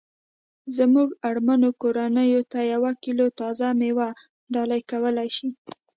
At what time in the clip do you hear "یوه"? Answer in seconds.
2.73-2.91